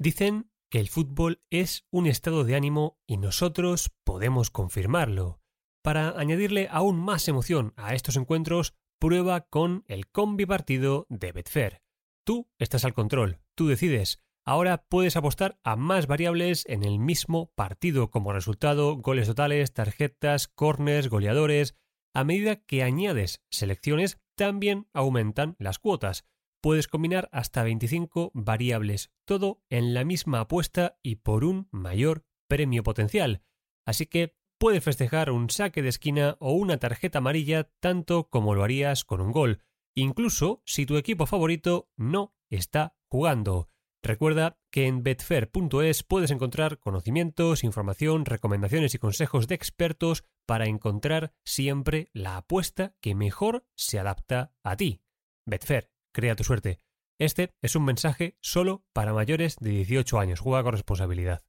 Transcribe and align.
Dicen 0.00 0.50
que 0.70 0.80
el 0.80 0.88
fútbol 0.88 1.42
es 1.50 1.86
un 1.90 2.06
estado 2.06 2.44
de 2.44 2.56
ánimo 2.56 2.98
y 3.06 3.18
nosotros 3.18 3.90
podemos 4.02 4.48
confirmarlo. 4.48 5.42
Para 5.82 6.18
añadirle 6.18 6.68
aún 6.70 6.98
más 6.98 7.28
emoción 7.28 7.74
a 7.76 7.94
estos 7.94 8.16
encuentros, 8.16 8.72
prueba 8.98 9.42
con 9.42 9.84
el 9.88 10.08
combi 10.08 10.46
partido 10.46 11.06
de 11.10 11.32
Betfair. 11.32 11.82
Tú 12.24 12.48
estás 12.58 12.86
al 12.86 12.94
control, 12.94 13.40
tú 13.54 13.68
decides. 13.68 14.22
Ahora 14.46 14.86
puedes 14.88 15.16
apostar 15.16 15.60
a 15.64 15.76
más 15.76 16.06
variables 16.06 16.64
en 16.66 16.82
el 16.82 16.98
mismo 16.98 17.52
partido 17.54 18.10
como 18.10 18.32
resultado, 18.32 18.96
goles 18.96 19.26
totales, 19.26 19.74
tarjetas, 19.74 20.48
corners, 20.48 21.10
goleadores. 21.10 21.76
A 22.14 22.24
medida 22.24 22.56
que 22.56 22.82
añades 22.82 23.42
selecciones, 23.50 24.18
también 24.34 24.88
aumentan 24.94 25.56
las 25.58 25.78
cuotas 25.78 26.24
puedes 26.60 26.88
combinar 26.88 27.28
hasta 27.32 27.62
25 27.62 28.30
variables, 28.34 29.10
todo 29.24 29.62
en 29.68 29.94
la 29.94 30.04
misma 30.04 30.40
apuesta 30.40 30.98
y 31.02 31.16
por 31.16 31.44
un 31.44 31.68
mayor 31.70 32.24
premio 32.48 32.82
potencial. 32.82 33.42
Así 33.86 34.06
que 34.06 34.36
puedes 34.58 34.84
festejar 34.84 35.30
un 35.30 35.50
saque 35.50 35.82
de 35.82 35.88
esquina 35.88 36.36
o 36.38 36.52
una 36.52 36.78
tarjeta 36.78 37.18
amarilla 37.18 37.70
tanto 37.80 38.28
como 38.28 38.54
lo 38.54 38.62
harías 38.62 39.04
con 39.04 39.20
un 39.20 39.32
gol, 39.32 39.62
incluso 39.94 40.62
si 40.66 40.86
tu 40.86 40.96
equipo 40.96 41.26
favorito 41.26 41.90
no 41.96 42.34
está 42.50 42.96
jugando. 43.08 43.68
Recuerda 44.02 44.58
que 44.70 44.86
en 44.86 45.02
betfair.es 45.02 46.02
puedes 46.04 46.30
encontrar 46.30 46.78
conocimientos, 46.78 47.64
información, 47.64 48.24
recomendaciones 48.24 48.94
y 48.94 48.98
consejos 48.98 49.46
de 49.46 49.54
expertos 49.54 50.24
para 50.46 50.66
encontrar 50.66 51.34
siempre 51.44 52.08
la 52.14 52.38
apuesta 52.38 52.96
que 53.00 53.14
mejor 53.14 53.66
se 53.76 53.98
adapta 53.98 54.54
a 54.62 54.76
ti. 54.76 55.02
Betfair 55.44 55.89
Crea 56.12 56.36
tu 56.36 56.44
suerte. 56.44 56.80
Este 57.18 57.50
es 57.62 57.76
un 57.76 57.84
mensaje 57.84 58.36
solo 58.40 58.84
para 58.92 59.12
mayores 59.12 59.56
de 59.60 59.70
18 59.70 60.18
años. 60.18 60.40
Juega 60.40 60.62
con 60.62 60.72
responsabilidad. 60.72 61.42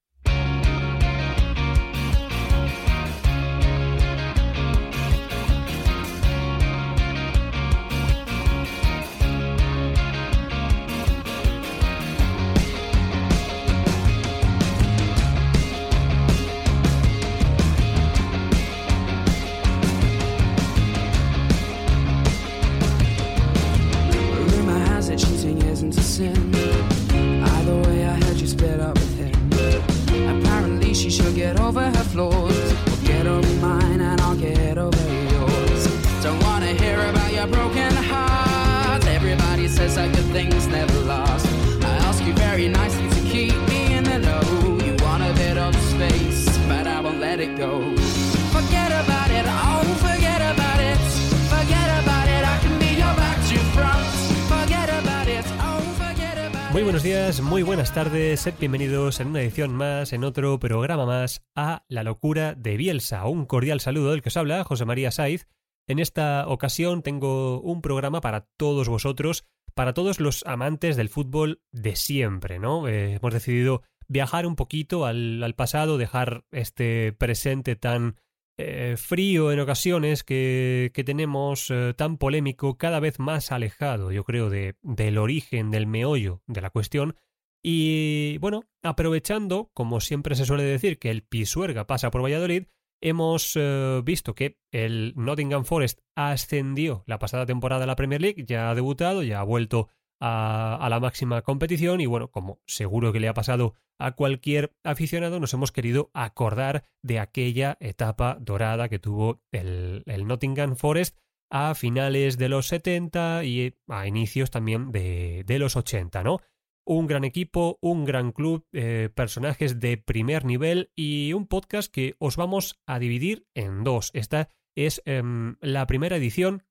Muy 56.72 56.84
buenos 56.84 57.04
días, 57.04 57.42
muy 57.42 57.64
buenas 57.64 57.94
tardes, 57.94 58.40
sed 58.40 58.54
bienvenidos 58.60 59.20
en 59.20 59.28
una 59.28 59.42
edición 59.42 59.76
más, 59.76 60.14
en 60.14 60.24
otro 60.24 60.58
programa 60.58 61.06
más, 61.06 61.44
a 61.54 61.84
La 61.90 62.04
locura 62.04 62.56
de 62.56 62.78
Bielsa. 62.78 63.26
Un 63.28 63.46
cordial 63.46 63.82
saludo 63.82 64.12
del 64.12 64.22
que 64.22 64.30
os 64.30 64.38
habla, 64.38 64.64
José 64.64 64.86
María 64.86 65.12
Saiz. 65.12 65.48
En 65.88 66.00
esta 66.00 66.48
ocasión 66.48 67.02
tengo 67.02 67.60
un 67.62 67.82
programa 67.82 68.22
para 68.22 68.48
todos 68.58 68.88
vosotros, 68.88 69.46
para 69.74 69.94
todos 69.94 70.20
los 70.20 70.44
amantes 70.46 70.96
del 70.96 71.10
fútbol 71.10 71.62
de 71.72 71.96
siempre, 71.96 72.60
¿no? 72.60 72.88
Eh, 72.88 73.16
hemos 73.16 73.34
decidido 73.34 73.84
viajar 74.08 74.46
un 74.46 74.56
poquito 74.56 75.06
al, 75.06 75.54
pasado, 75.56 75.98
dejar 75.98 76.44
este 76.52 77.14
presente 77.14 77.76
tan 77.76 78.18
eh, 78.58 78.96
frío 78.98 79.52
en 79.52 79.60
ocasiones 79.60 80.24
que, 80.24 80.92
tenemos 81.06 81.72
eh, 81.72 81.94
tan 81.96 82.18
polémico, 82.18 82.78
cada 82.78 83.00
vez 83.00 83.20
más 83.20 83.52
alejado, 83.52 84.12
yo 84.12 84.24
creo, 84.24 84.50
de, 84.50 84.76
del 84.82 85.18
origen, 85.18 85.72
del 85.72 85.88
meollo 85.88 86.42
de 86.48 86.62
la 86.62 86.70
cuestión. 86.70 87.16
Y 87.64 88.38
bueno, 88.40 88.64
aprovechando, 88.84 89.72
como 89.74 90.02
siempre 90.02 90.36
se 90.36 90.46
suele 90.46 90.64
decir, 90.64 91.00
que 91.00 91.12
el 91.12 91.24
Pisuerga 91.24 91.88
pasa 91.88 92.12
por 92.12 92.24
Valladolid, 92.24 92.66
hemos 93.02 93.54
eh, 93.56 94.02
visto 94.04 94.36
que 94.36 94.58
el 94.72 95.14
Nottingham 95.16 95.66
Forest 95.66 96.00
ascendió 96.16 97.04
la 97.08 97.20
pasada 97.20 97.46
temporada 97.46 97.84
a 97.84 97.88
la 97.88 97.96
Premier 97.96 98.22
League, 98.22 98.46
ya 98.46 98.70
ha 98.70 98.76
debutado, 98.76 99.24
ya 99.24 99.40
ha 99.40 99.44
vuelto 99.44 99.90
a, 100.22 100.88
la 100.90 101.00
máxima 101.00 101.42
competición 101.42 102.00
y 102.00 102.06
bueno, 102.06 102.30
como 102.30 102.62
seguro 102.66 103.12
que 103.12 103.20
le 103.20 103.28
ha 103.28 103.34
pasado 103.34 103.74
a 104.00 104.12
cualquier 104.12 104.74
aficionado, 104.84 105.40
nos 105.40 105.54
hemos 105.54 105.72
querido 105.72 106.12
acordar 106.14 106.84
de 107.02 107.20
aquella 107.20 107.78
etapa 107.80 108.38
dorada 108.40 108.88
que 108.88 109.00
tuvo 109.00 109.42
el, 109.52 110.04
Nottingham 110.26 110.76
Forest 110.76 111.18
a 111.50 111.76
finales 111.76 112.38
de 112.38 112.50
los 112.50 112.68
70 112.68 113.44
y 113.44 113.76
a 113.88 114.08
inicios 114.08 114.52
también 114.52 114.92
de, 114.92 115.58
los 115.60 115.76
80, 115.76 116.24
¿no? 116.24 116.40
Un 116.86 117.08
gran 117.08 117.24
equipo, 117.24 117.78
un 117.82 118.06
gran 118.06 118.32
club, 118.32 118.66
eh, 118.74 119.10
personajes 119.14 119.80
de 119.80 119.98
primer 119.98 120.46
nivel 120.46 120.92
y 120.96 121.34
un 121.34 121.48
podcast 121.48 121.92
que 121.92 122.16
os 122.20 122.38
vamos 122.38 122.82
a 122.86 123.00
dividir 123.00 123.48
en 123.54 123.84
dos. 123.84 124.12
Esta 124.14 124.50
es 124.76 125.02
em, 125.06 125.58
la 125.62 125.86
primera 125.86 126.18
edición 126.18 126.64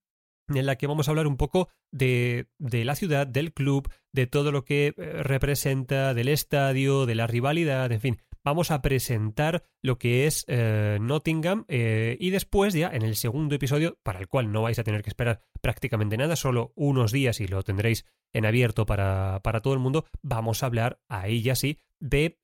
en 0.49 0.65
la 0.65 0.75
que 0.75 0.87
vamos 0.87 1.07
a 1.07 1.11
hablar 1.11 1.27
un 1.27 1.37
poco 1.37 1.69
de, 1.91 2.47
de, 2.57 2.83
la 2.85 2.95
ciudad, 2.95 3.27
del 3.27 3.53
club, 3.53 3.89
de 4.11 4.27
todo 4.27 4.51
lo 4.51 4.65
que 4.65 4.87
eh, 4.87 4.93
representa, 5.23 6.13
del 6.13 6.27
estadio, 6.27 7.05
de 7.05 7.15
la 7.15 7.27
rivalidad, 7.27 7.91
en 7.91 8.01
fin. 8.01 8.17
Vamos 8.43 8.71
a 8.71 8.81
presentar 8.81 9.63
lo 9.83 9.99
que 9.99 10.25
es 10.25 10.45
eh, 10.47 10.97
Nottingham 10.99 11.65
eh, 11.67 12.17
y 12.19 12.31
después 12.31 12.73
ya 12.73 12.89
en 12.89 13.03
el 13.03 13.15
segundo 13.15 13.53
episodio, 13.53 13.99
para 14.01 14.19
el 14.19 14.27
cual 14.27 14.51
no 14.51 14.63
vais 14.63 14.79
a 14.79 14.83
tener 14.83 15.03
que 15.03 15.11
esperar 15.11 15.41
prácticamente 15.61 16.17
nada, 16.17 16.35
solo 16.35 16.73
unos 16.75 17.11
días 17.11 17.39
y 17.39 17.47
lo 17.47 17.61
tendréis 17.61 18.05
en 18.33 18.45
abierto 18.45 18.85
para, 18.87 19.41
para 19.43 19.61
todo 19.61 19.75
el 19.75 19.79
mundo, 19.79 20.05
vamos 20.23 20.63
a 20.63 20.65
hablar 20.65 21.01
ahí 21.07 21.41
ya 21.43 21.55
sí 21.55 21.77
de 21.99 22.39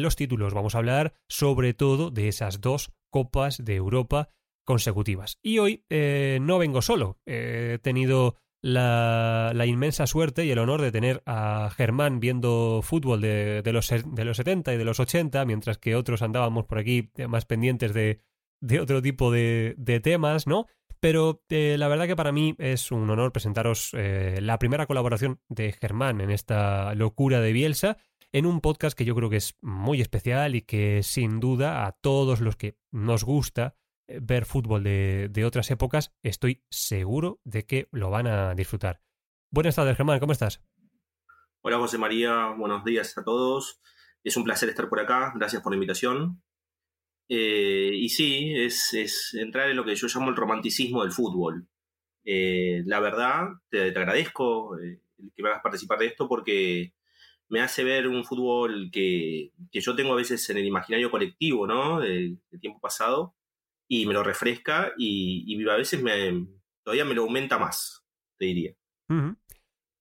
los 0.00 0.16
títulos, 0.16 0.54
vamos 0.54 0.74
a 0.74 0.78
hablar 0.78 1.12
sobre 1.28 1.74
todo 1.74 2.10
de 2.10 2.28
esas 2.28 2.62
dos 2.62 2.92
copas 3.10 3.62
de 3.62 3.74
Europa 3.74 4.30
consecutivas. 4.64 5.38
Y 5.42 5.58
hoy 5.58 5.84
eh, 5.90 6.38
no 6.40 6.58
vengo 6.58 6.80
solo. 6.80 7.18
he 7.26 7.78
tenido 7.82 8.36
la, 8.62 9.64
inmensa 9.66 10.06
suerte 10.06 10.44
y 10.46 10.50
el 10.50 10.58
honor 10.58 10.80
de 10.80 10.92
tener 10.92 11.22
a 11.26 11.70
Germán 11.76 12.20
viendo 12.20 12.80
fútbol 12.82 13.20
de, 13.20 13.62
los, 13.66 13.88
de 13.88 14.24
los 14.24 14.36
70 14.36 14.72
y 14.72 14.76
de 14.78 14.84
los 14.84 15.00
80, 15.00 15.44
mientras 15.44 15.78
que 15.78 15.96
otros 15.96 16.22
andábamos 16.22 16.64
por 16.64 16.78
aquí 16.78 17.10
más 17.28 17.44
pendientes 17.44 17.92
de, 17.92 18.20
otro 18.80 19.02
tipo 19.02 19.30
de, 19.30 20.00
temas, 20.02 20.46
¿no? 20.46 20.66
Pero 21.00 21.42
eh, 21.48 21.74
la 21.78 21.88
verdad 21.88 22.06
que 22.06 22.14
para 22.14 22.30
mí 22.30 22.54
es 22.58 22.92
un 22.92 23.10
honor 23.10 23.32
presentaros 23.32 23.90
eh, 23.94 24.38
la 24.40 24.60
primera 24.60 24.86
colaboración 24.86 25.40
de 25.48 25.72
Germán 25.72 26.20
en 26.20 26.30
esta 26.30 26.94
locura 26.94 27.40
de 27.40 27.52
Bielsa, 27.52 27.96
en 28.30 28.46
un 28.46 28.60
podcast 28.60 28.96
que 28.96 29.04
yo 29.04 29.16
creo 29.16 29.28
que 29.28 29.36
es 29.38 29.56
muy 29.60 30.00
especial 30.00 30.54
y 30.54 30.62
que 30.62 31.02
sin 31.02 31.40
duda 31.40 31.86
a 31.86 31.92
todos 31.92 32.40
los 32.40 32.54
que 32.54 32.76
nos 32.92 33.24
gusta 33.24 33.74
eh, 33.74 33.81
ver 34.20 34.44
fútbol 34.44 34.82
de, 34.82 35.44
otras 35.46 35.70
épocas, 35.70 36.12
estoy 36.22 36.64
seguro 36.70 37.40
de 37.44 37.64
que 37.64 37.88
lo 37.92 38.10
van 38.10 38.26
a 38.26 38.54
disfrutar. 38.54 39.00
Buenas 39.50 39.76
tardes, 39.76 39.96
Germán, 39.96 40.20
¿cómo 40.20 40.32
estás? 40.32 40.62
Hola 41.62 41.78
José 41.78 41.98
María, 41.98 42.48
buenos 42.58 42.84
días 42.84 43.16
a 43.16 43.24
todos. 43.24 43.80
Es 44.24 44.36
un 44.36 44.44
placer 44.44 44.68
estar 44.68 44.88
por 44.88 45.00
acá, 45.00 45.32
gracias 45.36 45.62
por 45.62 45.72
la 45.72 45.76
invitación. 45.76 46.42
Eh, 47.28 47.92
y 47.94 48.08
sí, 48.08 48.52
es, 48.54 49.32
entrar 49.34 49.70
en 49.70 49.76
lo 49.76 49.84
que 49.84 49.94
yo 49.94 50.06
llamo 50.06 50.30
el 50.30 50.36
romanticismo 50.36 51.02
del 51.02 51.12
fútbol. 51.12 51.66
Eh, 52.24 52.82
la 52.86 53.00
verdad, 53.00 53.48
te, 53.68 53.88
agradezco 53.88 54.78
eh, 54.78 55.00
que 55.34 55.42
me 55.42 55.48
hagas 55.48 55.62
participar 55.62 55.98
de 55.98 56.06
esto 56.06 56.28
porque 56.28 56.92
me 57.48 57.60
hace 57.60 57.84
ver 57.84 58.08
un 58.08 58.24
fútbol 58.24 58.90
que, 58.90 59.52
yo 59.72 59.94
tengo 59.94 60.12
a 60.14 60.16
veces 60.16 60.48
en 60.50 60.56
el 60.56 60.64
imaginario 60.64 61.10
colectivo, 61.10 61.66
¿no? 61.66 62.00
Del, 62.00 62.38
tiempo 62.60 62.80
pasado, 62.80 63.34
y 63.92 64.06
me 64.06 64.14
lo 64.14 64.22
refresca 64.22 64.94
y, 64.96 65.68
a 65.68 65.76
veces 65.76 66.02
me, 66.02 66.46
todavía 66.82 67.04
me 67.04 67.14
lo 67.14 67.24
aumenta 67.24 67.58
más, 67.58 68.02
te 68.38 68.46
diría. 68.46 68.72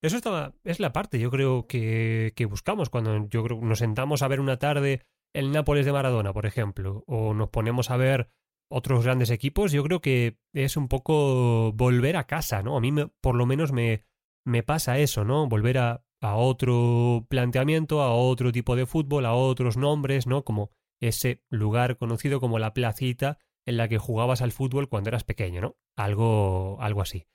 Eso 0.01 0.15
estaba, 0.15 0.53
es 0.63 0.79
la 0.79 0.93
parte, 0.93 1.19
yo 1.19 1.29
creo, 1.29 1.67
que, 1.67 2.31
que 2.33 2.45
buscamos 2.45 2.89
cuando 2.89 3.27
yo 3.27 3.43
creo, 3.43 3.59
nos 3.59 3.79
sentamos 3.79 4.21
a 4.21 4.29
ver 4.29 4.39
una 4.39 4.57
tarde 4.57 5.01
el 5.33 5.51
Nápoles 5.51 5.85
de 5.85 5.91
Maradona, 5.91 6.31
por 6.31 6.45
ejemplo, 6.45 7.03
o 7.05 7.33
nos 7.33 7.49
ponemos 7.49 7.91
a 7.91 7.97
ver 7.97 8.29
otros 8.69 9.03
grandes 9.03 9.29
equipos, 9.29 9.73
yo 9.73 9.83
creo 9.83 9.99
que 9.99 10.37
es 10.53 10.77
un 10.77 10.87
poco 10.87 11.73
volver 11.73 12.15
a 12.15 12.27
casa, 12.27 12.63
¿no? 12.63 12.77
A 12.77 12.79
mí 12.79 12.93
por 13.19 13.35
lo 13.35 13.45
menos 13.45 13.73
me, 13.73 14.05
me 14.45 14.63
pasa 14.63 14.99
eso, 14.99 15.25
¿no? 15.25 15.49
Volver 15.49 15.79
a, 15.79 16.05
a 16.21 16.35
otro 16.37 17.27
planteamiento, 17.29 18.01
a 18.01 18.13
otro 18.13 18.53
tipo 18.53 18.77
de 18.77 18.85
fútbol, 18.85 19.25
a 19.25 19.33
otros 19.33 19.75
nombres, 19.75 20.27
¿no? 20.27 20.45
Como 20.45 20.71
ese 21.01 21.43
lugar 21.49 21.97
conocido 21.97 22.39
como 22.39 22.57
la 22.57 22.73
placita 22.73 23.37
en 23.65 23.77
la 23.77 23.87
que 23.87 23.97
jugabas 23.97 24.41
al 24.41 24.51
fútbol 24.51 24.89
cuando 24.89 25.09
eras 25.09 25.23
pequeño, 25.23 25.61
¿no? 25.61 25.77
Algo, 25.95 26.77
algo 26.81 27.01
así. 27.01 27.25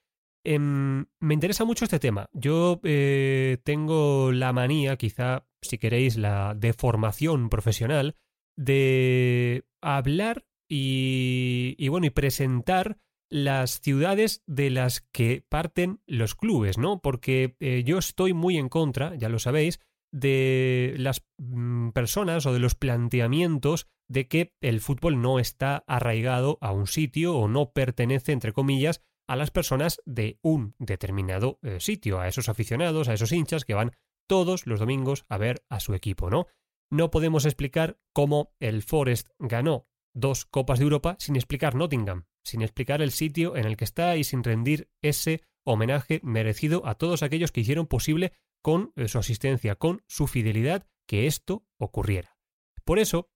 Em, 0.44 1.06
me 1.18 1.34
interesa 1.34 1.64
mucho 1.64 1.84
este 1.84 1.98
tema. 1.98 2.28
Yo 2.32 2.80
eh, 2.84 3.58
tengo 3.64 4.30
la 4.32 4.52
manía, 4.52 4.96
quizá, 4.96 5.46
si 5.60 5.78
queréis, 5.78 6.16
la 6.16 6.54
deformación 6.54 7.48
profesional, 7.48 8.16
de 8.56 9.64
hablar 9.82 10.46
y, 10.68 11.74
y 11.78 11.88
bueno, 11.88 12.06
y 12.06 12.10
presentar 12.10 12.98
las 13.28 13.80
ciudades 13.80 14.42
de 14.46 14.70
las 14.70 15.00
que 15.12 15.44
parten 15.48 16.00
los 16.06 16.34
clubes, 16.34 16.78
¿no? 16.78 17.00
Porque 17.00 17.56
eh, 17.60 17.82
yo 17.84 17.98
estoy 17.98 18.32
muy 18.32 18.56
en 18.56 18.68
contra, 18.68 19.16
ya 19.16 19.28
lo 19.28 19.38
sabéis, 19.38 19.80
de 20.16 20.94
las 20.96 21.26
mm, 21.36 21.90
personas 21.90 22.46
o 22.46 22.54
de 22.54 22.58
los 22.58 22.74
planteamientos 22.74 23.86
de 24.08 24.28
que 24.28 24.54
el 24.62 24.80
fútbol 24.80 25.20
no 25.20 25.38
está 25.38 25.84
arraigado 25.86 26.56
a 26.62 26.72
un 26.72 26.86
sitio 26.86 27.36
o 27.36 27.48
no 27.48 27.72
pertenece, 27.72 28.32
entre 28.32 28.54
comillas, 28.54 29.02
a 29.28 29.36
las 29.36 29.50
personas 29.50 30.00
de 30.06 30.38
un 30.40 30.74
determinado 30.78 31.58
eh, 31.62 31.80
sitio, 31.80 32.18
a 32.18 32.28
esos 32.28 32.48
aficionados, 32.48 33.08
a 33.08 33.14
esos 33.14 33.30
hinchas 33.30 33.66
que 33.66 33.74
van 33.74 33.92
todos 34.26 34.66
los 34.66 34.80
domingos 34.80 35.26
a 35.28 35.36
ver 35.36 35.64
a 35.68 35.80
su 35.80 35.92
equipo, 35.92 36.30
¿no? 36.30 36.46
No 36.90 37.10
podemos 37.10 37.44
explicar 37.44 37.98
cómo 38.14 38.54
el 38.58 38.82
Forest 38.82 39.28
ganó 39.38 39.86
dos 40.14 40.46
Copas 40.46 40.78
de 40.78 40.84
Europa 40.84 41.16
sin 41.18 41.36
explicar 41.36 41.74
Nottingham, 41.74 42.24
sin 42.42 42.62
explicar 42.62 43.02
el 43.02 43.10
sitio 43.10 43.54
en 43.56 43.66
el 43.66 43.76
que 43.76 43.84
está 43.84 44.16
y 44.16 44.24
sin 44.24 44.42
rendir 44.42 44.88
ese 45.02 45.42
homenaje 45.66 46.20
merecido 46.22 46.86
a 46.86 46.94
todos 46.94 47.22
aquellos 47.22 47.52
que 47.52 47.60
hicieron 47.60 47.86
posible 47.86 48.32
con 48.66 48.92
eh, 48.96 49.06
su 49.06 49.20
asistencia, 49.20 49.76
con 49.76 50.02
su 50.08 50.26
fidelidad, 50.26 50.88
que 51.06 51.28
esto 51.28 51.64
ocurriera. 51.78 52.36
Por 52.84 52.98
eso, 52.98 53.30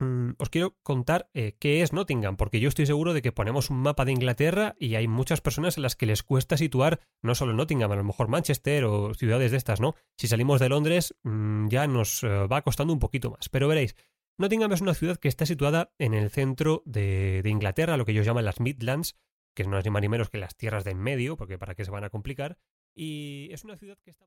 mm, 0.00 0.30
os 0.36 0.50
quiero 0.50 0.76
contar 0.82 1.30
eh, 1.32 1.54
qué 1.60 1.82
es 1.82 1.92
Nottingham, 1.92 2.36
porque 2.36 2.58
yo 2.58 2.70
estoy 2.70 2.84
seguro 2.84 3.14
de 3.14 3.22
que 3.22 3.30
ponemos 3.30 3.70
un 3.70 3.76
mapa 3.76 4.04
de 4.04 4.10
Inglaterra 4.10 4.74
y 4.76 4.96
hay 4.96 5.06
muchas 5.06 5.40
personas 5.40 5.78
a 5.78 5.80
las 5.80 5.94
que 5.94 6.06
les 6.06 6.24
cuesta 6.24 6.56
situar 6.56 6.98
no 7.22 7.36
solo 7.36 7.52
Nottingham, 7.52 7.92
a 7.92 7.94
lo 7.94 8.02
mejor 8.02 8.26
Manchester 8.26 8.86
o 8.86 9.14
ciudades 9.14 9.52
de 9.52 9.58
estas, 9.58 9.80
¿no? 9.80 9.94
Si 10.18 10.26
salimos 10.26 10.58
de 10.58 10.68
Londres 10.68 11.14
mm, 11.22 11.68
ya 11.68 11.86
nos 11.86 12.24
eh, 12.24 12.48
va 12.48 12.62
costando 12.62 12.92
un 12.92 12.98
poquito 12.98 13.30
más. 13.30 13.48
Pero 13.50 13.68
veréis, 13.68 13.94
Nottingham 14.38 14.72
es 14.72 14.80
una 14.80 14.94
ciudad 14.94 15.18
que 15.18 15.28
está 15.28 15.46
situada 15.46 15.94
en 16.00 16.14
el 16.14 16.30
centro 16.30 16.82
de, 16.84 17.42
Inglaterra, 17.44 17.96
lo 17.96 18.04
que 18.04 18.10
ellos 18.10 18.26
llaman 18.26 18.44
las 18.44 18.58
Midlands, 18.58 19.14
que 19.54 19.62
no 19.62 19.78
es 19.78 19.84
ni 19.84 19.92
más 19.92 20.02
ni 20.02 20.08
menos 20.08 20.30
que 20.30 20.38
las 20.38 20.56
tierras 20.56 20.82
de 20.82 20.90
en 20.90 20.98
medio, 20.98 21.36
porque 21.36 21.58
para 21.58 21.76
qué 21.76 21.84
se 21.84 21.92
van 21.92 22.02
a 22.02 22.10
complicar, 22.10 22.58
y 22.92 23.52
es 23.52 23.62
una 23.62 23.76
ciudad 23.76 23.98
que 24.02 24.10
está... 24.10 24.26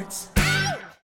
hearts. 0.00 0.29